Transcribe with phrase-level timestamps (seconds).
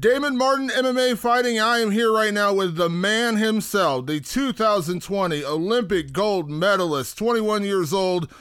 [0.00, 1.60] Damon Martin MMA Fighting.
[1.60, 7.64] I am here right now with the man himself, the 2020 Olympic gold medalist, 21
[7.64, 8.32] years old,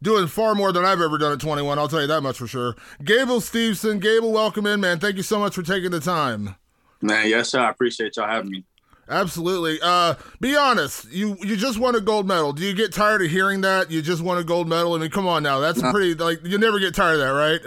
[0.00, 1.76] doing far more than I've ever done at 21.
[1.76, 2.76] I'll tell you that much for sure.
[3.02, 4.00] Gable Steveson.
[4.00, 5.00] Gable, welcome in, man.
[5.00, 6.54] Thank you so much for taking the time.
[7.02, 7.62] Man, yes, sir.
[7.62, 8.64] I appreciate y'all having me.
[9.08, 9.80] Absolutely.
[9.82, 11.10] Uh, be honest.
[11.10, 12.52] You you just won a gold medal.
[12.52, 13.90] Do you get tired of hearing that?
[13.90, 14.94] You just won a gold medal.
[14.94, 15.58] I mean, come on now.
[15.58, 15.90] That's no.
[15.90, 17.60] pretty like you never get tired of that, right?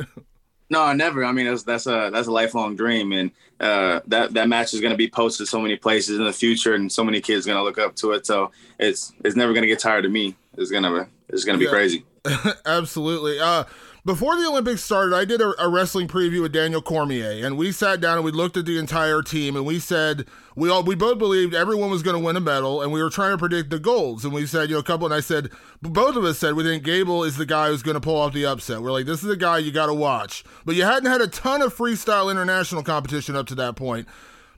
[0.71, 1.25] No, never.
[1.25, 4.79] I mean, that's that's a that's a lifelong dream, and uh, that that match is
[4.79, 7.57] going to be posted so many places in the future, and so many kids going
[7.57, 8.25] to look up to it.
[8.25, 10.33] So it's it's never going to get tired of me.
[10.57, 11.71] It's gonna it's gonna be yeah.
[11.71, 12.05] crazy.
[12.65, 13.37] Absolutely.
[13.37, 13.65] Uh,
[14.05, 17.73] before the Olympics started, I did a, a, wrestling preview with Daniel Cormier, and we
[17.73, 20.95] sat down and we looked at the entire team, and we said we all we
[20.95, 23.69] both believed everyone was going to win a medal, and we were trying to predict
[23.69, 25.49] the golds, and we said you know a couple, and I said
[25.81, 28.33] both of us said we think Gable is the guy who's going to pull off
[28.33, 28.81] the upset.
[28.81, 31.27] We're like this is the guy you got to watch, but you hadn't had a
[31.27, 34.07] ton of freestyle international competition up to that point.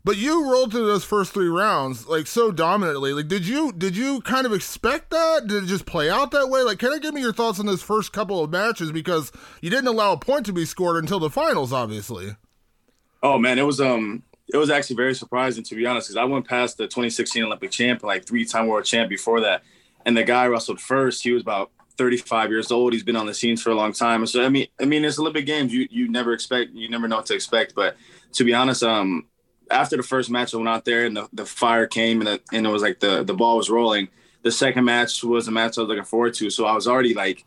[0.05, 3.13] But you rolled through those first three rounds like so dominantly.
[3.13, 5.47] Like, did you did you kind of expect that?
[5.47, 6.61] Did it just play out that way?
[6.61, 9.69] Like, can I give me your thoughts on those first couple of matches because you
[9.69, 12.35] didn't allow a point to be scored until the finals, obviously.
[13.21, 16.23] Oh man, it was um it was actually very surprising to be honest because I
[16.23, 19.63] went past the 2016 Olympic champ, like three time world champ before that,
[20.05, 21.23] and the guy wrestled first.
[21.23, 22.93] He was about 35 years old.
[22.93, 24.25] He's been on the scenes for a long time.
[24.27, 25.73] So I mean, I mean, it's Olympic Games.
[25.73, 27.75] You you never expect, you never know what to expect.
[27.75, 27.97] But
[28.33, 29.25] to be honest, um,
[29.71, 32.41] after the first match, I went out there and the, the fire came and, the,
[32.51, 34.07] and it was like the, the ball was rolling.
[34.43, 36.49] The second match was a match I was looking forward to.
[36.49, 37.45] So I was already like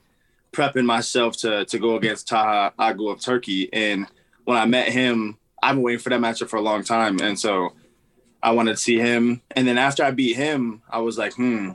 [0.52, 3.72] prepping myself to, to go against Taha Akgül of Turkey.
[3.72, 4.06] And
[4.44, 5.36] when I met him,
[5.66, 7.18] I've been waiting for that matchup for a long time.
[7.20, 7.72] And so
[8.40, 9.42] I wanted to see him.
[9.50, 11.72] And then after I beat him, I was like, hmm,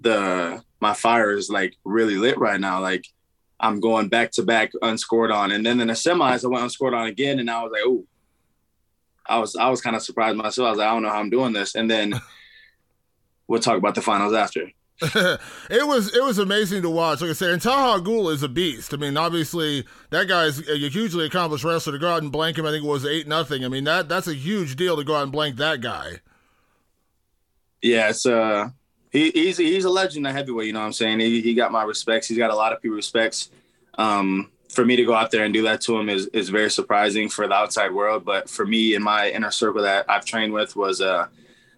[0.00, 2.80] the my fire is like really lit right now.
[2.80, 3.06] Like
[3.60, 5.52] I'm going back to back unscored on.
[5.52, 7.38] And then in the semis, I went unscored on again.
[7.38, 8.04] And I was like, oh,
[9.24, 10.66] I was I was kind of surprised myself.
[10.66, 11.76] I was like, I don't know how I'm doing this.
[11.76, 12.20] And then
[13.46, 14.68] we'll talk about the finals after.
[15.02, 17.20] it was it was amazing to watch.
[17.20, 18.94] Like I said, and Taha Akgül is a beast.
[18.94, 21.94] I mean, obviously that guy's a hugely accomplished wrestler.
[21.94, 23.64] To go out and blank him, I think it was eight nothing.
[23.64, 26.20] I mean that that's a huge deal to go out and blank that guy.
[27.82, 28.68] Yeah, it's uh
[29.10, 30.68] he, he's he's a legend at heavyweight.
[30.68, 31.18] You know what I'm saying?
[31.18, 32.28] He he got my respects.
[32.28, 33.50] He's got a lot of people respects.
[33.98, 36.70] Um, for me to go out there and do that to him is, is very
[36.70, 38.24] surprising for the outside world.
[38.24, 41.26] But for me in my inner circle that I've trained with was uh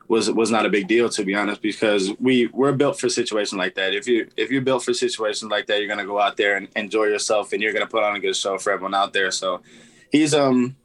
[0.08, 3.58] was was not a big deal to be honest because we we're built for situations
[3.58, 3.94] like that.
[3.94, 6.68] If you if you're built for situations like that, you're gonna go out there and
[6.76, 9.30] enjoy yourself and you're gonna put on a good show for everyone out there.
[9.30, 9.62] So
[10.10, 10.76] he's um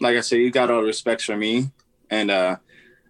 [0.00, 1.70] like I said, he got all the respects for me
[2.10, 2.56] and uh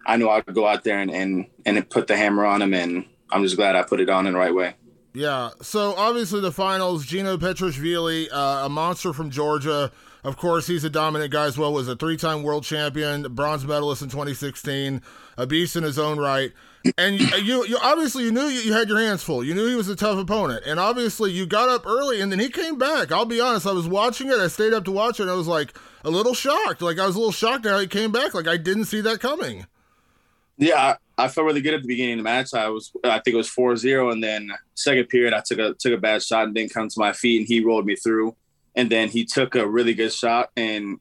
[0.05, 2.73] I knew I could go out there and, and and put the hammer on him
[2.73, 4.75] and I'm just glad I put it on in the right way.
[5.13, 5.49] Yeah.
[5.61, 9.91] So obviously the finals, Geno Petriashvili, uh, a monster from Georgia.
[10.23, 11.73] Of course, he's a dominant guy as well.
[11.73, 15.01] Was a three-time world champion, bronze medalist in 2016,
[15.37, 16.51] a beast in his own right.
[16.97, 19.43] And you, you, obviously you knew you had your hands full.
[19.43, 22.39] You knew he was a tough opponent, and obviously you got up early, and then
[22.39, 23.11] he came back.
[23.11, 24.39] I'll be honest, I was watching it.
[24.39, 25.27] I stayed up to watch it.
[25.27, 26.81] I was like a little shocked.
[26.81, 28.33] Like I was a little shocked how he came back.
[28.33, 29.67] Like I didn't see that coming.
[30.57, 32.53] Yeah, I felt really good at the beginning of the match.
[32.53, 35.93] I was, I think it was 4-0, and then second period, I took a took
[35.93, 38.35] a bad shot and didn't come to my feet, and he rolled me through.
[38.75, 40.99] And then he took a really good shot, and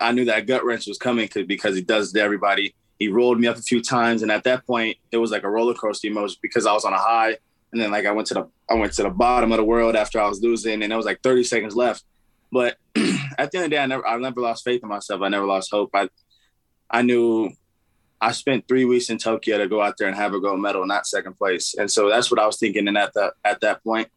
[0.00, 2.74] I knew that gut wrench was coming because he does to everybody.
[2.98, 5.50] He rolled me up a few times, and at that point, it was like a
[5.50, 7.36] roller coaster emotion because I was on a high,
[7.72, 9.96] and then like I went to the I went to the bottom of the world
[9.96, 12.04] after I was losing, and it was like 30 seconds left.
[12.50, 15.22] But at the end of the day, I never I never lost faith in myself.
[15.22, 15.90] I never lost hope.
[15.94, 16.08] I
[16.90, 17.50] I knew
[18.20, 20.84] I spent three weeks in Tokyo to go out there and have a gold medal,
[20.86, 21.74] not second place.
[21.78, 22.88] And so that's what I was thinking.
[22.88, 24.08] And at that at that point,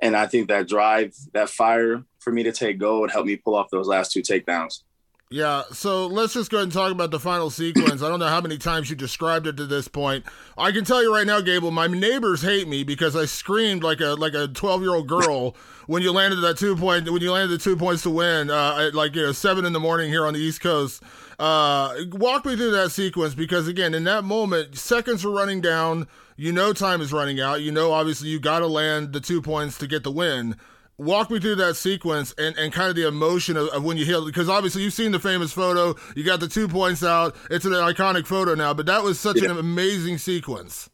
[0.00, 3.54] and I think that drive, that fire for me to take gold helped me pull
[3.54, 4.82] off those last two takedowns.
[5.30, 8.02] Yeah, so let's just go ahead and talk about the final sequence.
[8.02, 10.24] I don't know how many times you described it to this point.
[10.56, 14.00] I can tell you right now, Gable, my neighbors hate me because I screamed like
[14.00, 15.54] a like a twelve year old girl
[15.86, 18.86] when you landed that two point when you landed the two points to win uh,
[18.88, 21.02] at like you know seven in the morning here on the East Coast.
[21.38, 26.08] Uh, walk me through that sequence because again, in that moment, seconds are running down.
[26.36, 27.60] You know time is running out.
[27.60, 30.56] You know obviously you got to land the two points to get the win
[30.98, 34.04] walk me through that sequence and, and kind of the emotion of, of when you
[34.04, 37.64] hit because obviously you've seen the famous photo you got the two points out it's
[37.64, 39.50] an iconic photo now but that was such yeah.
[39.50, 40.90] an amazing sequence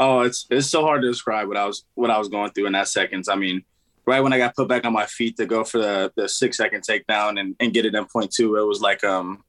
[0.00, 2.66] oh it's it's so hard to describe what i was what i was going through
[2.66, 3.62] in that seconds i mean
[4.04, 6.56] right when i got put back on my feet to go for the, the six
[6.56, 9.42] second takedown and, and get it in point two it was like um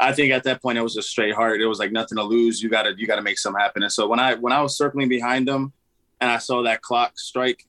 [0.00, 1.60] I think at that point it was a straight heart.
[1.60, 2.60] It was like nothing to lose.
[2.60, 3.84] You gotta you gotta make something happen.
[3.84, 5.72] And so when I when I was circling behind them
[6.20, 7.64] and I saw that clock strike,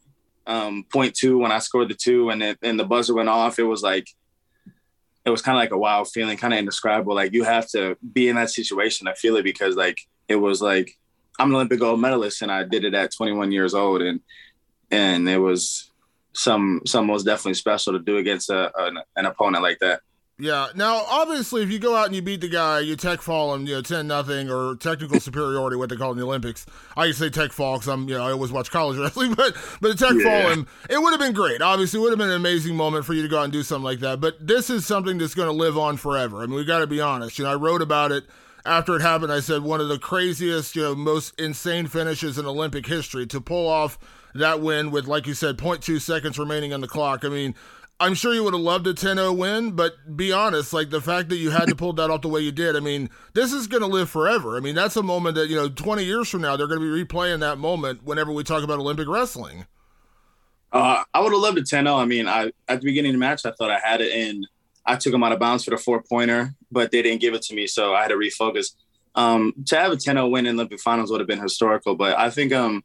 [0.48, 3.60] um, point two when I scored the two and it, and the buzzer went off.
[3.60, 4.08] It was like
[5.26, 7.16] it was kind of like a wild feeling, kind of indescribable.
[7.16, 10.62] Like you have to be in that situation to feel it because like it was
[10.62, 10.92] like
[11.40, 14.22] I'm an Olympic gold medalist and I did it at 21 years old and
[14.92, 15.92] and it was
[16.34, 20.02] some some was definitely special to do against a, an, an opponent like that.
[20.38, 20.68] Yeah.
[20.76, 23.66] Now, obviously, if you go out and you beat the guy, you tech fall him,
[23.66, 26.66] you know, ten nothing or technical superiority, what they call in the Olympics.
[26.98, 29.34] I used to say tech fall because I'm, you know, I always watch college wrestling,
[29.34, 30.24] but but a tech yeah.
[30.24, 31.62] fall him, it would have been great.
[31.62, 33.64] Obviously, it would have been an amazing moment for you to go out and do
[33.64, 34.20] something like that.
[34.20, 36.44] But this is something that's going to live on forever.
[36.44, 37.40] I mean, we got to be honest.
[37.40, 38.26] You know, I wrote about it
[38.66, 39.32] after it happened.
[39.32, 43.40] I said one of the craziest, you know, most insane finishes in Olympic history to
[43.40, 43.98] pull off
[44.34, 47.24] that win with, like you said, 0.2 seconds remaining on the clock.
[47.24, 47.56] I mean,
[48.00, 51.30] I'm sure you would have loved a 10-0 win, but be honest, like the fact
[51.30, 53.68] that you had to pull that off the way you did, I mean, this is
[53.68, 54.58] going to live forever.
[54.58, 56.94] I mean, that's a moment that, you know, 20 years from now, they're going to
[56.94, 59.66] be replaying that moment whenever we talk about Olympic wrestling.
[60.74, 61.98] Uh, I would have loved a 10-0.
[61.98, 64.46] I mean, I at the beginning of the match, I thought I had it in.
[64.86, 67.56] I took them out of bounds for the four-pointer, but they didn't give it to
[67.56, 68.76] me, so I had to refocus.
[69.16, 72.30] Um, to have a 10-0 win in Olympic finals would have been historical, but I
[72.30, 72.84] think um,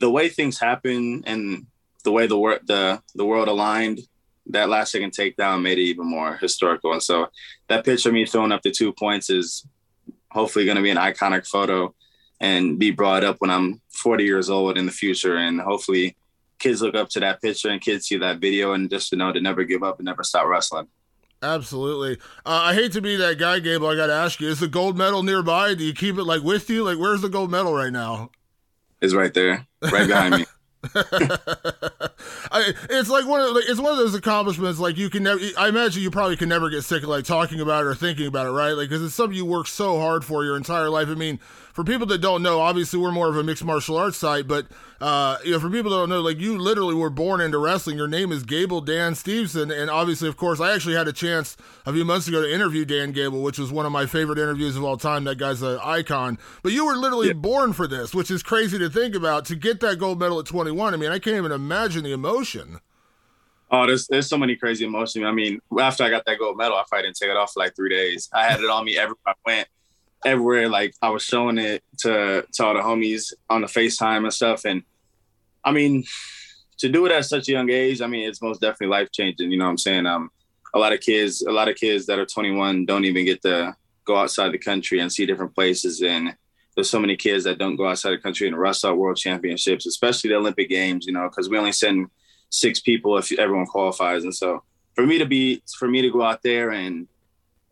[0.00, 1.66] the way things happen and
[2.04, 4.00] the way the, wor- the, the world aligned–
[4.46, 6.92] that last second takedown made it even more historical.
[6.92, 7.28] And so
[7.68, 9.66] that picture of me throwing up the two points is
[10.30, 11.94] hopefully going to be an iconic photo
[12.40, 15.36] and be brought up when I'm 40 years old in the future.
[15.36, 16.16] And hopefully
[16.58, 19.32] kids look up to that picture and kids see that video and just to know
[19.32, 20.88] to never give up and never stop wrestling.
[21.42, 22.18] Absolutely.
[22.46, 23.88] Uh, I hate to be that guy, Gable.
[23.88, 25.74] I got to ask you: Is the gold medal nearby?
[25.74, 26.84] Do you keep it like with you?
[26.84, 28.30] Like, where's the gold medal right now?
[29.02, 30.46] It's right there, right behind me.
[32.50, 35.40] I, it's like one of like, it's one of those accomplishments like you can never
[35.58, 38.26] I imagine you probably can never get sick of like talking about it or thinking
[38.26, 41.08] about it right like because it's something you work so hard for your entire life
[41.08, 41.38] I mean
[41.74, 44.66] for people that don't know, obviously we're more of a mixed martial arts site, but
[45.00, 47.96] uh, you know, for people that don't know, like you literally were born into wrestling.
[47.96, 51.56] Your name is Gable Dan Steveson, and obviously, of course, I actually had a chance
[51.84, 54.76] a few months ago to interview Dan Gable, which was one of my favorite interviews
[54.76, 55.24] of all time.
[55.24, 56.38] That guy's an icon.
[56.62, 57.34] But you were literally yeah.
[57.34, 59.44] born for this, which is crazy to think about.
[59.46, 62.80] To get that gold medal at 21, I mean, I can't even imagine the emotion.
[63.70, 65.24] Oh, there's there's so many crazy emotions.
[65.24, 67.60] I mean, after I got that gold medal, I probably didn't take it off for
[67.60, 68.28] like three days.
[68.32, 69.68] I had it on me everywhere I went
[70.24, 70.68] everywhere.
[70.68, 74.64] Like I was showing it to to all the homies on the FaceTime and stuff.
[74.64, 74.82] And
[75.64, 76.04] I mean,
[76.78, 79.50] to do it at such a young age, I mean, it's most definitely life changing.
[79.50, 80.06] You know what I'm saying?
[80.06, 80.30] Um,
[80.74, 83.74] a lot of kids, a lot of kids that are 21 don't even get to
[84.04, 86.02] go outside the country and see different places.
[86.02, 86.34] And
[86.74, 90.30] there's so many kids that don't go outside the country and wrestle world championships, especially
[90.30, 91.06] the Olympic Games.
[91.06, 92.08] You know, because we only send
[92.50, 94.24] six people if everyone qualifies.
[94.24, 94.62] And so
[94.94, 97.08] for me to be, for me to go out there and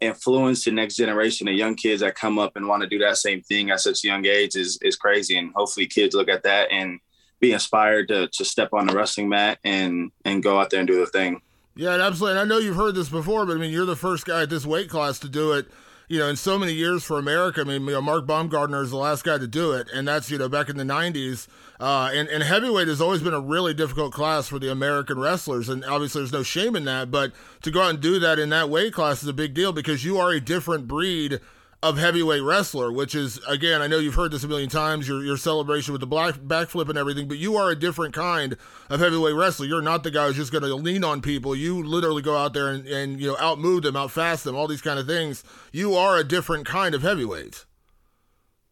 [0.01, 3.17] influence the next generation of young kids that come up and want to do that
[3.17, 5.39] same thing at such a young age is is crazy.
[5.39, 7.01] And hopefully kids look at that and
[7.41, 10.89] be inspired to to step on the wrestling mat and and go out there and
[10.89, 11.41] do the thing.
[11.75, 12.39] Yeah, absolutely.
[12.39, 14.51] And I know you've heard this before, but I mean, you're the first guy at
[14.51, 15.69] this weight class to do it
[16.13, 17.63] you know, in so many years for America.
[17.63, 20.31] I mean, you know, Mark Baumgartner is the last guy to do it, and that's
[20.31, 21.49] you know back in the '90s.
[21.81, 25.71] Uh, and, and heavyweight has always been a really difficult class for the American wrestlers,
[25.71, 27.11] and obviously there's no shame in that.
[27.11, 29.73] But to go out and do that in that weight class is a big deal
[29.73, 31.41] because you are a different breed
[31.83, 35.23] of heavyweight wrestler, which is again, I know you've heard this a million times, your
[35.25, 38.57] your celebration with the black backflip and everything, but you are a different kind
[38.89, 39.67] of heavyweight wrestler.
[39.67, 41.57] You're not the guy who's just gonna lean on people.
[41.57, 44.83] You literally go out there and, and you know, outmove them, outfast them, all these
[44.83, 45.43] kind of things.
[45.73, 47.65] You are a different kind of heavyweight.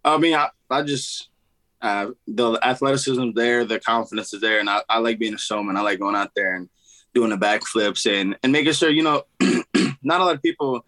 [0.05, 1.29] I mean, I, I just
[1.83, 5.77] uh, the athleticism there, the confidence is there, and I, I like being a showman.
[5.77, 6.69] I like going out there and
[7.13, 9.25] doing the backflips and and making sure you know
[10.03, 10.85] not a lot of people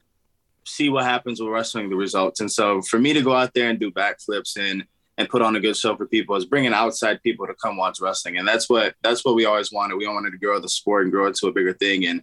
[0.64, 2.40] see what happens with wrestling the results.
[2.40, 4.84] And so for me to go out there and do backflips and
[5.18, 8.00] and put on a good show for people is bringing outside people to come watch
[8.00, 8.38] wrestling.
[8.38, 9.96] And that's what that's what we always wanted.
[9.96, 12.06] We all wanted to grow the sport and grow it to a bigger thing.
[12.06, 12.22] And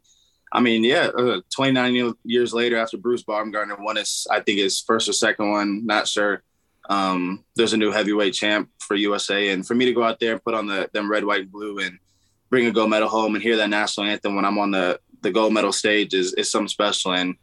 [0.52, 4.82] I mean, yeah, uh, 29 years later, after Bruce Baumgartner won his, I think his
[4.82, 6.44] first or second one, not sure.
[6.90, 10.34] Um, there's a new heavyweight champ for USA, and for me to go out there
[10.34, 12.00] and put on the them red, white, and blue, and
[12.50, 15.30] bring a gold medal home and hear that national anthem when I'm on the the
[15.30, 17.36] gold medal stage is is something special, and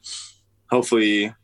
[0.71, 1.35] hopefully,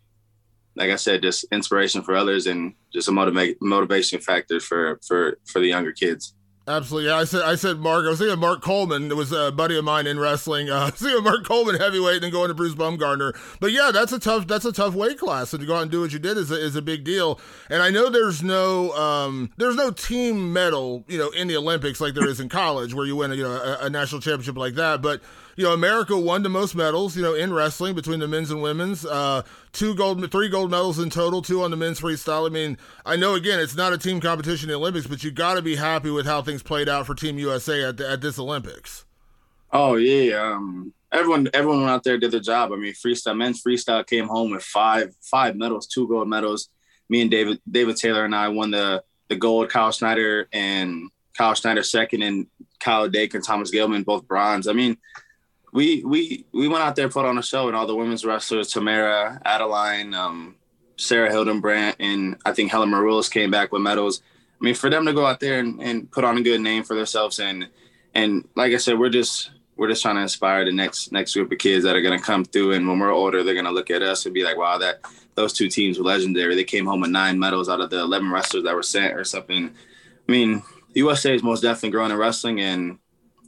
[0.74, 5.38] like I said, just inspiration for others and just a motivate motivation factor for for
[5.44, 6.34] for the younger kids.
[6.68, 7.10] Absolutely.
[7.10, 8.06] Yeah, I said I said Mark.
[8.06, 9.10] I was thinking Mark Coleman.
[9.10, 10.70] It was a buddy of mine in wrestling.
[10.70, 13.34] Uh, I was thinking Mark Coleman heavyweight and then going to Bruce Baumgartner.
[13.58, 15.52] But yeah, that's a tough that's a tough weight class.
[15.52, 17.40] And to go out and do what you did is a, is a big deal.
[17.68, 22.00] And I know there's no um, there's no team medal you know in the Olympics
[22.00, 24.74] like there is in college where you win you know a, a national championship like
[24.74, 25.02] that.
[25.02, 25.20] But
[25.56, 28.62] you know, America won the most medals, you know, in wrestling between the men's and
[28.62, 29.04] women's.
[29.04, 29.42] Uh,
[29.72, 32.46] two gold, three gold medals in total, two on the men's freestyle.
[32.46, 35.30] I mean, I know again, it's not a team competition in the Olympics, but you
[35.30, 38.38] got to be happy with how things played out for Team USA at, at this
[38.38, 39.04] Olympics.
[39.72, 42.72] Oh yeah, um, everyone, everyone out there did their job.
[42.72, 46.68] I mean, freestyle, men's freestyle came home with five, five medals, two gold medals.
[47.08, 49.70] Me and David, David Taylor and I won the the gold.
[49.70, 52.46] Kyle Snyder and Kyle Snyder second, and
[52.80, 54.68] Kyle Dake and Thomas Gilman both bronze.
[54.68, 54.98] I mean,
[55.72, 58.72] we we we went out there put on a show and all the women's wrestlers
[58.72, 60.54] tamyra adeline um,
[60.96, 64.22] sarah hildebrandt and i think helen maroulis came back with medals.
[64.60, 66.84] I mean for them to go out there and, and put on a good name
[66.84, 67.68] for themselves and
[68.14, 71.50] and like i said we're just we're just trying to inspire the next next group
[71.50, 72.72] of kids that are going to come through.
[72.72, 75.00] And when we're older they're going to look at us and be like wow that
[75.34, 76.54] those two teams were legendary.
[76.54, 79.24] They came home with nine medals out of the 11 wrestlers that were sent or
[79.24, 79.70] something.
[80.28, 80.62] I mean
[80.94, 82.98] usa is most definitely growing in wrestling and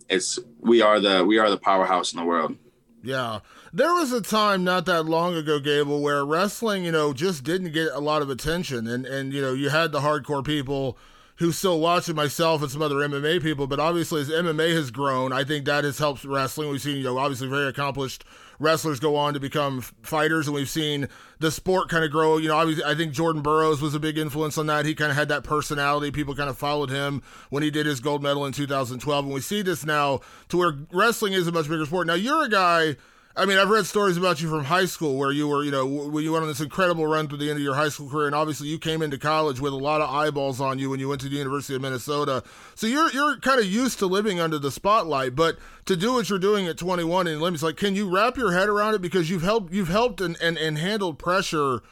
[0.08, 2.56] it's we are the we are the powerhouse in the world.
[3.02, 3.40] Yeah.
[3.72, 7.72] There was a time not that long ago, Gable, where wrestling, you know, just didn't
[7.72, 8.86] get a lot of attention.
[8.86, 10.96] And, and you know, you had the hardcore people
[11.36, 13.66] who still watching myself and some other MMA people.
[13.66, 16.70] But obviously, as MMA has grown, I think that has helped wrestling.
[16.70, 18.24] We've seen, you know, obviously very accomplished
[18.60, 21.08] wrestlers go on to become fighters, and we've seen
[21.40, 22.36] the sport kind of grow.
[22.36, 24.86] You know, obviously, I think Jordan Burroughs was a big influence on that.
[24.86, 26.12] He kind of had that personality.
[26.12, 29.40] People kind of followed him when he did his gold medal in 2012, and we
[29.40, 32.06] see this now to where wrestling is a much bigger sport.
[32.06, 32.96] Now, you're a guy
[33.36, 35.84] I mean, I've read stories about you from high school where you were, you know,
[35.84, 38.26] when you went on this incredible run through the end of your high school career,
[38.26, 41.08] and obviously you came into college with a lot of eyeballs on you when you
[41.08, 42.44] went to the University of Minnesota.
[42.76, 46.30] So you're you're kind of used to living under the spotlight, but to do what
[46.30, 49.28] you're doing at 21 in Olympics, like, can you wrap your head around it because
[49.28, 51.82] you've helped you've helped and and, and handled pressure.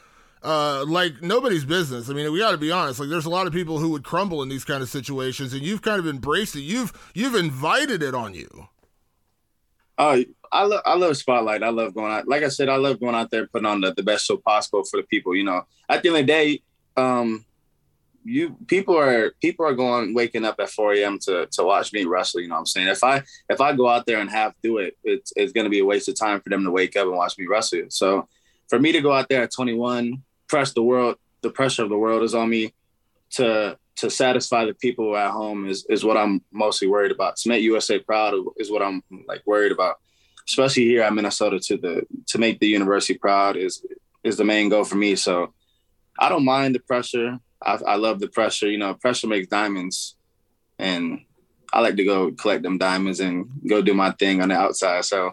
[0.44, 2.10] Uh, like nobody's business.
[2.10, 2.98] I mean, we got to be honest.
[2.98, 5.62] Like, there's a lot of people who would crumble in these kind of situations, and
[5.62, 6.62] you've kind of embraced it.
[6.62, 8.66] You've you've invited it on you.
[10.02, 11.62] Oh, I love I love spotlight.
[11.62, 12.26] I love going out.
[12.26, 14.82] Like I said, I love going out there putting on the, the best show possible
[14.84, 15.36] for the people.
[15.36, 16.62] You know, at the end of the day,
[16.96, 17.44] um,
[18.24, 21.18] you people are people are going waking up at 4 a.m.
[21.20, 22.40] to to watch me wrestle.
[22.40, 22.88] You know what I'm saying?
[22.88, 25.78] If I if I go out there and half do it, it's it's gonna be
[25.78, 27.84] a waste of time for them to wake up and watch me wrestle.
[27.88, 28.28] So
[28.68, 31.98] for me to go out there at 21, press the world, the pressure of the
[31.98, 32.74] world is on me
[33.30, 37.36] to to satisfy the people at home is is what I'm mostly worried about.
[37.36, 39.96] To make USA proud is what I'm like worried about
[40.48, 43.84] especially here at Minnesota, to the to make the university proud is
[44.24, 45.16] is the main goal for me.
[45.16, 45.52] So
[46.18, 47.38] I don't mind the pressure.
[47.62, 48.68] I, I love the pressure.
[48.68, 50.16] You know, pressure makes diamonds,
[50.78, 51.20] and
[51.72, 55.04] I like to go collect them diamonds and go do my thing on the outside.
[55.04, 55.32] So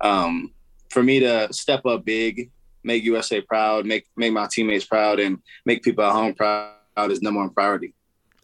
[0.00, 0.52] um,
[0.90, 2.50] for me to step up big,
[2.84, 7.22] make USA proud, make make my teammates proud, and make people at home proud is
[7.22, 7.94] number one priority.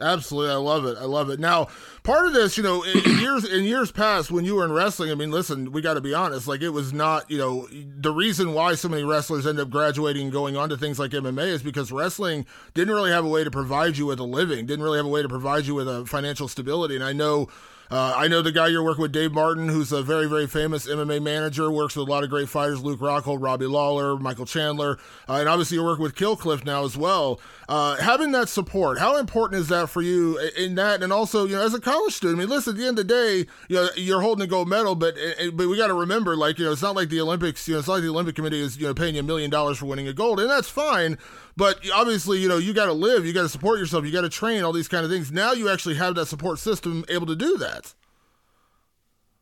[0.00, 0.97] Absolutely, I love it.
[0.97, 1.40] I love it.
[1.40, 1.67] Now,
[2.05, 4.71] part of this, you know, in, in years in years past, when you were in
[4.71, 6.47] wrestling, I mean, listen, we got to be honest.
[6.47, 10.23] Like, it was not, you know, the reason why so many wrestlers end up graduating
[10.25, 13.43] and going on to things like MMA is because wrestling didn't really have a way
[13.43, 15.88] to provide you with a living, didn't really have a way to provide you with
[15.88, 16.95] a financial stability.
[16.95, 17.49] And I know
[17.90, 20.87] uh, I know the guy you're working with, Dave Martin, who's a very, very famous
[20.87, 24.99] MMA manager, works with a lot of great fighters, Luke Rockhold, Robbie Lawler, Michael Chandler,
[25.28, 27.40] uh, and obviously you're working with Kill Cliff now as well.
[27.68, 31.02] Uh, having that support, how important is that for you in that?
[31.02, 33.07] And also, you know, as a college student, I mean, listen, at the end of
[33.07, 35.16] the day, you know, you're holding a gold medal, but
[35.54, 37.80] but we got to remember, like, you know, it's not like the Olympics, you know,
[37.80, 39.87] it's not like the Olympic Committee is, you know, paying you a million dollars for
[39.87, 41.18] winning a gold, and that's fine.
[41.59, 44.21] But obviously, you know, you got to live, you got to support yourself, you got
[44.21, 45.33] to train, all these kind of things.
[45.33, 47.93] Now you actually have that support system able to do that.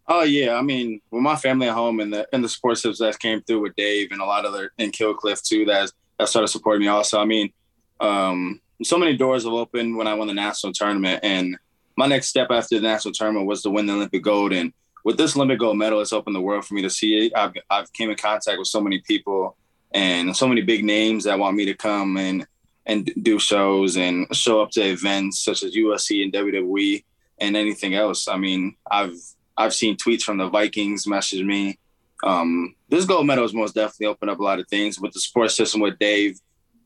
[0.08, 3.06] Oh yeah, I mean, with my family at home and the and the support system
[3.06, 5.92] that came through with Dave and a lot of other and Kill Cliff too that
[6.18, 7.20] that started supporting me also.
[7.20, 7.52] I mean,
[8.00, 11.58] um, so many doors have opened when I won the national tournament, and
[11.99, 14.54] my next step after the national tournament was to win the Olympic gold.
[14.54, 14.73] And
[15.04, 17.30] with this Olympic gold medal, it's opened the world for me to see.
[17.35, 19.54] I've I've came in contact with so many people
[19.93, 22.47] and so many big names that want me to come and
[22.87, 27.05] and do shows and show up to events such as UFC and WWE
[27.40, 28.28] and anything else.
[28.28, 29.16] I mean, I've
[29.57, 31.78] I've seen tweets from the Vikings message me.
[32.23, 35.21] Um, this gold medal has most definitely opened up a lot of things with the
[35.21, 36.38] support system with Dave,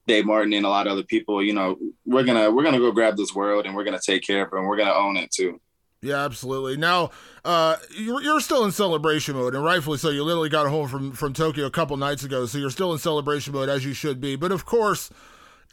[0.07, 1.42] Dave Martin, and a lot of other people.
[1.42, 4.45] You know, we're gonna we're gonna go grab this world and we're gonna take care
[4.45, 5.61] of it and we're gonna own it too.
[6.02, 6.78] Yeah, absolutely.
[6.78, 7.11] Now,
[7.45, 10.09] uh, you're, you're still in celebration mode, and rightfully so.
[10.09, 12.99] You literally got home from from Tokyo a couple nights ago, so you're still in
[12.99, 14.35] celebration mode as you should be.
[14.35, 15.11] But of course,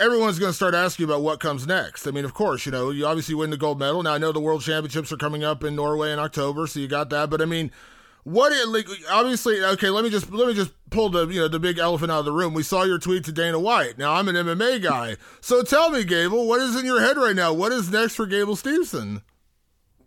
[0.01, 2.07] everyone's going to start asking about what comes next.
[2.07, 4.03] I mean, of course, you know, you obviously win the gold medal.
[4.03, 6.89] Now, I know the World Championships are coming up in Norway in October, so you
[6.89, 7.29] got that.
[7.29, 7.71] But I mean,
[8.25, 11.47] what it like obviously okay let me just let me just pull the you know
[11.47, 14.15] the big elephant out of the room we saw your tweet to dana white now
[14.15, 17.53] i'm an mma guy so tell me gable what is in your head right now
[17.53, 19.21] what is next for gable steveson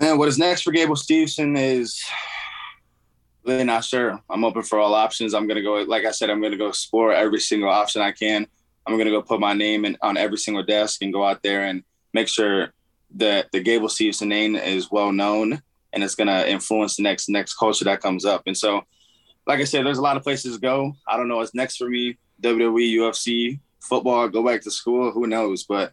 [0.00, 2.02] man what is next for gable Steveson is
[3.44, 6.42] really not sure i'm open for all options i'm gonna go like i said i'm
[6.42, 8.46] gonna go explore every single option i can
[8.90, 11.64] I'm to go put my name in, on every single desk and go out there
[11.64, 12.72] and make sure
[13.16, 17.54] that the Gable Steveson name is well known and it's to influence the next next
[17.54, 18.42] culture that comes up.
[18.46, 18.82] And so,
[19.46, 20.94] like I said, there's a lot of places to go.
[21.06, 22.18] I don't know what's next for me.
[22.42, 25.10] WWE, UFC, football, go back to school.
[25.12, 25.64] Who knows?
[25.64, 25.92] But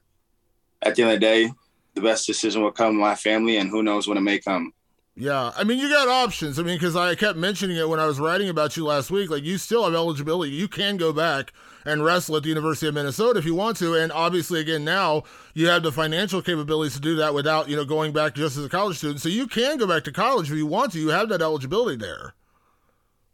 [0.81, 1.51] at the end of the day,
[1.97, 4.71] the best decision will come my family, and who knows when it may come.
[5.19, 6.59] Yeah, I mean, you got options.
[6.59, 9.31] I mean, because I kept mentioning it when I was writing about you last week.
[9.31, 10.51] Like, you still have eligibility.
[10.51, 11.53] You can go back
[11.85, 13.95] and wrestle at the University of Minnesota if you want to.
[13.95, 15.23] And obviously, again, now
[15.55, 18.65] you have the financial capabilities to do that without, you know, going back just as
[18.65, 19.19] a college student.
[19.19, 20.99] So you can go back to college if you want to.
[20.99, 22.35] You have that eligibility there.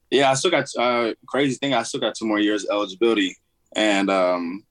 [0.10, 1.74] Yeah, I still got uh crazy thing.
[1.74, 3.36] I still got two more years eligibility,
[3.76, 4.64] and um,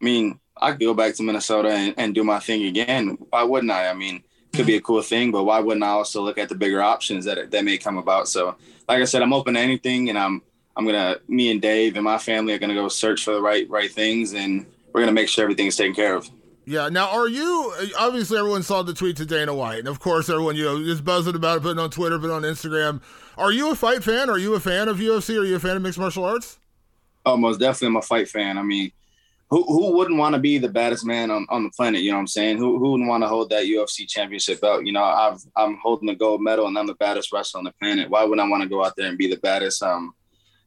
[0.00, 3.18] I mean, I could go back to Minnesota and, and do my thing again.
[3.30, 3.88] Why wouldn't I?
[3.88, 6.54] I mean, could be a cool thing, but why wouldn't I also look at the
[6.54, 8.28] bigger options that that may come about?
[8.28, 8.54] So,
[8.88, 10.42] like I said, I'm open to anything, and I'm
[10.76, 13.68] I'm gonna me and Dave and my family are gonna go search for the right
[13.70, 16.28] right things, and we're gonna make sure everything is taken care of.
[16.64, 16.88] Yeah.
[16.90, 20.56] Now, are you obviously everyone saw the tweet to Dana White, and of course everyone
[20.56, 23.00] you know is buzzing about it, putting on Twitter, putting on Instagram.
[23.38, 24.28] Are you a fight fan?
[24.28, 25.38] Are you a fan of UFC?
[25.40, 26.58] Are you a fan of mixed martial arts?
[27.24, 28.58] Oh, most definitely, I'm a fight fan.
[28.58, 28.92] I mean,
[29.52, 32.00] who who wouldn't want to be the baddest man on, on the planet?
[32.00, 32.56] You know what I'm saying?
[32.56, 34.86] Who who wouldn't want to hold that UFC championship belt?
[34.86, 37.72] You know, I've I'm holding the gold medal and I'm the baddest wrestler on the
[37.72, 38.08] planet.
[38.08, 40.14] Why wouldn't I want to go out there and be the baddest um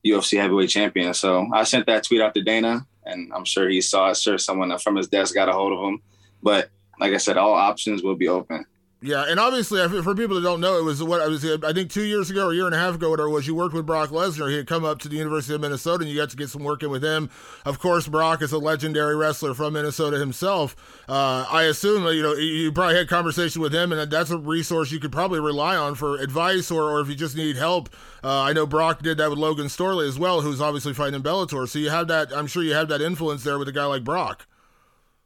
[0.06, 1.14] UFC heavyweight champion.
[1.14, 4.18] So I sent that tweet out to Dana, and I'm sure he saw it.
[4.18, 6.02] Sure, someone from his desk got a hold of him.
[6.44, 6.70] But
[7.00, 8.66] like I said, all options will be open.
[9.06, 11.46] Yeah, and obviously, for people that don't know, it was what I was.
[11.46, 13.46] I think two years ago, or a year and a half ago, whatever it was,
[13.46, 14.50] you worked with Brock Lesnar.
[14.50, 16.64] He had come up to the University of Minnesota, and you got to get some
[16.64, 17.30] work in with him.
[17.66, 20.76] Of course, Brock is a legendary wrestler from Minnesota himself.
[21.08, 24.92] Uh, I assume you know you probably had conversation with him, and that's a resource
[24.92, 27.90] you could probably rely on for advice, or, or if you just need help.
[28.24, 31.22] Uh, I know Brock did that with Logan Storley as well, who's obviously fighting in
[31.22, 31.70] Bellator.
[31.70, 32.36] So you have that.
[32.36, 34.48] I'm sure you have that influence there with a guy like Brock.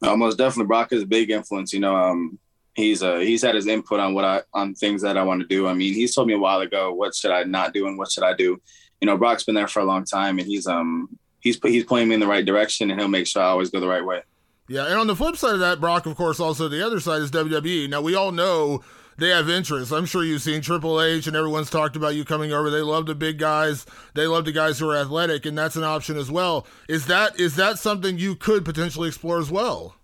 [0.03, 1.71] Almost definitely, Brock is a big influence.
[1.71, 2.39] You know, um,
[2.79, 5.47] he's uh he's had his input on what I on things that I want to
[5.47, 5.67] do.
[5.67, 8.11] I mean, he's told me a while ago what should I not do and what
[8.11, 8.59] should I do.
[9.01, 11.09] You know, Brock's been there for a long time, and he's um
[11.41, 13.79] he's he's pointing me in the right direction, and he'll make sure I always go
[13.79, 14.21] the right way.
[14.67, 17.21] Yeah, and on the flip side of that, Brock, of course, also the other side
[17.21, 17.89] is WWE.
[17.89, 18.83] Now we all know
[19.17, 19.91] they have interest.
[19.91, 22.69] I'm sure you've seen Triple H, and everyone's talked about you coming over.
[22.69, 23.85] They love the big guys.
[24.13, 26.67] They love the guys who are athletic, and that's an option as well.
[26.87, 29.95] Is that is that something you could potentially explore as well?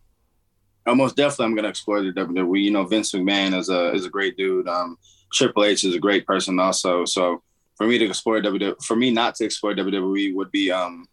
[0.87, 2.61] Almost definitely, I'm going to explore the WWE.
[2.61, 4.67] You know, Vince McMahon is a is a great dude.
[4.67, 4.97] Um,
[5.33, 7.05] Triple H is a great person also.
[7.05, 7.41] So
[7.75, 11.07] for me to explore WWE, for me not to explore WWE would be um,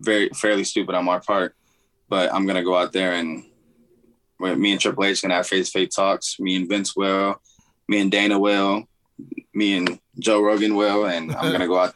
[0.00, 1.54] very fairly stupid on my part.
[2.08, 3.44] But I'm gonna go out there and
[4.40, 6.38] me and Triple H gonna have face to face talks.
[6.40, 7.40] Me and Vince will,
[7.88, 8.88] me and Dana will,
[9.52, 11.94] me and Joe Rogan will, and I'm gonna go out.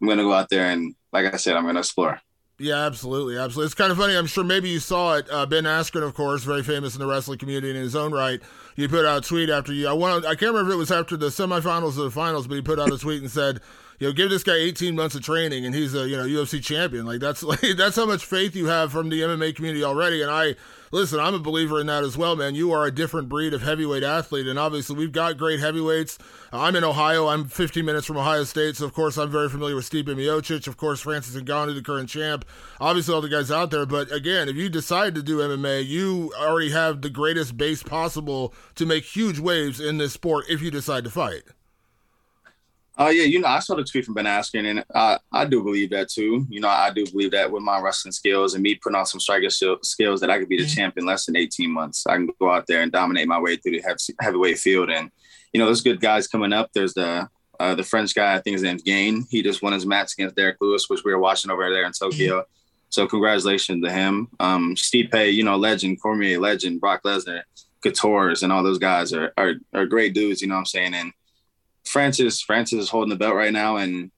[0.00, 2.20] I'm gonna go out there and, like I said, I'm gonna explore.
[2.58, 3.66] Yeah, absolutely, absolutely.
[3.66, 4.16] It's kind of funny.
[4.16, 5.26] I'm sure maybe you saw it.
[5.28, 8.40] Uh, ben Askren, of course, very famous in the wrestling community in his own right.
[8.76, 9.88] He put out a tweet after you.
[9.88, 10.24] I want.
[10.24, 12.78] I can't remember if it was after the semifinals or the finals, but he put
[12.78, 13.60] out a tweet and said,
[13.98, 16.62] "You know, give this guy 18 months of training, and he's a you know UFC
[16.62, 17.06] champion.
[17.06, 20.30] Like that's like that's how much faith you have from the MMA community already." And
[20.30, 20.56] I
[20.94, 22.54] listen, I'm a believer in that as well, man.
[22.54, 26.18] You are a different breed of heavyweight athlete, and obviously we've got great heavyweights.
[26.52, 27.26] I'm in Ohio.
[27.26, 30.68] I'm 15 minutes from Ohio State, so of course I'm very familiar with Stipe Miocic.
[30.68, 32.44] Of course, Francis Ngannou, the current champ.
[32.80, 33.86] Obviously, all the guys out there.
[33.86, 38.54] But again, if you decide to do MMA, you already have the greatest base possible
[38.76, 41.42] to make huge waves in this sport if you decide to fight.
[42.96, 45.44] Oh uh, yeah, you know, I saw the tweet from Ben Askren, and I, I
[45.46, 46.46] do believe that too.
[46.48, 49.18] You know, I do believe that with my wrestling skills and me putting on some
[49.18, 52.06] striker skills, that I could be the champ in less than 18 months.
[52.06, 55.10] I can go out there and dominate my way through the heavyweight field and
[55.54, 56.70] you know, there's good guys coming up.
[56.74, 57.28] There's the
[57.60, 59.24] uh, the French guy, I think his name's Gane.
[59.30, 61.92] He just won his match against Derrick Lewis, which we were watching over there in
[61.92, 62.40] Tokyo.
[62.40, 62.50] Mm-hmm.
[62.90, 64.28] So congratulations to him.
[64.40, 67.42] Um, Stipe, you know, legend, Cormier, legend, Brock Lesnar,
[67.84, 70.42] Couture's, and all those guys are, are are great dudes.
[70.42, 70.94] You know what I'm saying?
[70.94, 71.12] And
[71.84, 74.10] Francis, Francis is holding the belt right now, and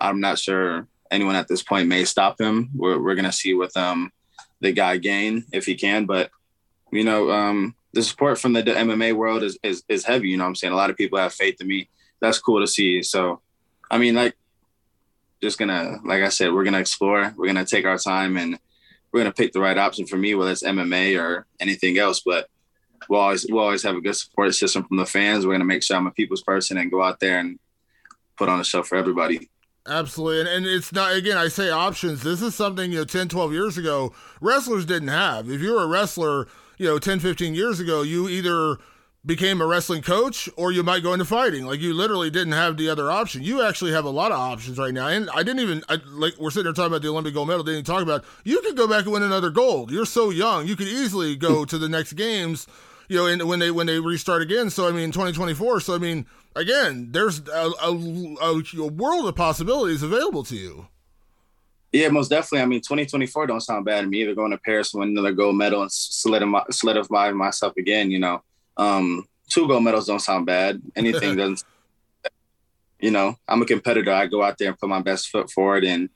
[0.00, 2.70] I'm not sure anyone at this point may stop him.
[2.74, 4.12] We're we're gonna see with um
[4.60, 6.30] the guy Gane if he can, but
[6.90, 10.28] you know, um, the support from the, MMA world is, is is heavy.
[10.28, 11.88] You know, what I'm saying a lot of people have faith in me.
[12.20, 13.02] That's cool to see.
[13.02, 13.40] So,
[13.90, 14.36] I mean, like,
[15.42, 17.34] just gonna, like I said, we're gonna explore.
[17.36, 18.58] We're gonna take our time and
[19.12, 22.20] we're gonna pick the right option for me, whether it's MMA or anything else.
[22.24, 22.48] But
[23.08, 25.46] we'll always we'll always have a good support system from the fans.
[25.46, 27.58] We're gonna make sure I'm a people's person and go out there and
[28.36, 29.50] put on a show for everybody.
[29.88, 30.40] Absolutely.
[30.40, 32.22] And, and it's not, again, I say options.
[32.22, 35.50] This is something, you know, 10, 12 years ago, wrestlers didn't have.
[35.50, 38.76] If you were a wrestler, you know, 10, 15 years ago, you either
[39.26, 41.66] became a wrestling coach or you might go into fighting.
[41.66, 43.42] Like you literally didn't have the other option.
[43.42, 45.08] You actually have a lot of options right now.
[45.08, 47.64] And I didn't even, I, like, we're sitting here talking about the Olympic gold medal,
[47.64, 49.90] didn't even talk about, you could go back and win another gold.
[49.90, 50.66] You're so young.
[50.66, 52.66] You could easily go to the next games,
[53.08, 54.70] you know, and when they, when they restart again.
[54.70, 55.80] So, I mean, 2024.
[55.80, 57.90] So, I mean, again, there's a, a,
[58.42, 60.88] a world of possibilities available to you.
[61.92, 62.60] Yeah, most definitely.
[62.60, 64.34] I mean, 2024 don't sound bad to me either.
[64.34, 68.10] Going to Paris, win another gold medal, and solidify, solidify myself again.
[68.10, 68.42] You know,
[68.76, 70.82] um, two gold medals don't sound bad.
[70.96, 71.64] Anything doesn't.
[73.00, 74.12] You know, I'm a competitor.
[74.12, 76.10] I go out there and put my best foot forward, and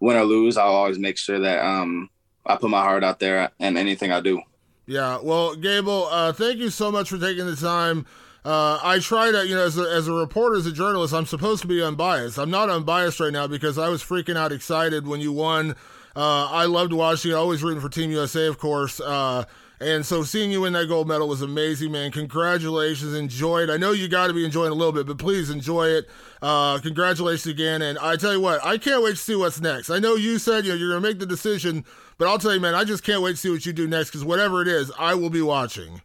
[0.00, 2.10] win or lose, I'll always make sure that um,
[2.44, 4.42] I put my heart out there and anything I do.
[4.86, 5.18] Yeah.
[5.22, 8.06] Well, Gable, uh, thank you so much for taking the time.
[8.44, 11.24] Uh, I try to, you know, as a, as a reporter, as a journalist, I'm
[11.24, 12.38] supposed to be unbiased.
[12.38, 15.70] I'm not unbiased right now because I was freaking out excited when you won.
[16.14, 17.32] Uh, I loved watching.
[17.32, 19.00] Always rooting for Team USA, of course.
[19.00, 19.44] Uh,
[19.84, 22.10] and so seeing you win that gold medal was amazing, man.
[22.10, 23.12] Congratulations.
[23.12, 23.70] Enjoy it.
[23.70, 26.08] I know you got to be enjoying a little bit, but please enjoy it.
[26.40, 27.82] Uh, congratulations again.
[27.82, 29.90] And I tell you what, I can't wait to see what's next.
[29.90, 31.84] I know you said you know, you're going to make the decision,
[32.18, 34.10] but I'll tell you, man, I just can't wait to see what you do next
[34.10, 36.00] because whatever it is, I will be watching.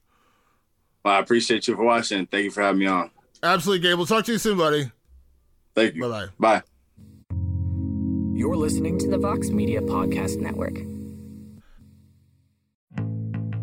[1.04, 2.26] Well, I appreciate you for watching.
[2.26, 3.12] Thank you for having me on.
[3.42, 3.98] Absolutely, Gabe.
[3.98, 4.92] We'll talk to you soon, buddy.
[5.74, 6.02] Thank you.
[6.02, 6.28] Bye-bye.
[6.38, 6.64] Bye.
[8.38, 10.80] You're listening to the Vox Media Podcast Network.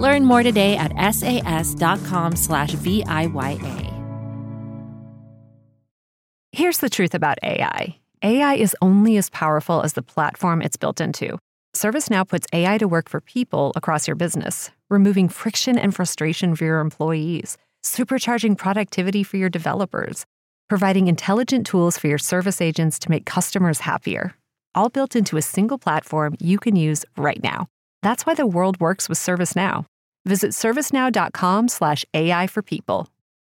[0.00, 2.40] Learn more today at sas.com/viya.
[6.52, 7.96] Here's the truth about AI.
[8.22, 11.38] AI is only as powerful as the platform it's built into.
[11.76, 16.64] ServiceNow puts AI to work for people across your business, removing friction and frustration for
[16.64, 20.26] your employees supercharging productivity for your developers,
[20.68, 24.34] providing intelligent tools for your service agents to make customers happier,
[24.74, 27.68] all built into a single platform you can use right now.
[28.02, 29.84] That's why the world works with ServiceNow.
[30.24, 33.08] Visit servicenow.com/ai for people